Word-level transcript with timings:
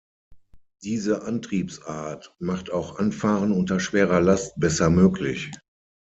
Diese 0.81 1.25
Antriebsart 1.25 2.33
macht 2.39 2.71
auch 2.71 2.97
Anfahren 2.97 3.51
unter 3.51 3.79
schwerer 3.79 4.19
Last 4.19 4.59
besser 4.59 4.89
möglich. 4.89 5.51